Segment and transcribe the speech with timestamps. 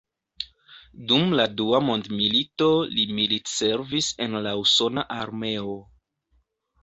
[1.09, 5.77] Dum la Dua Mondmilito li militservis en la Usona Armeo.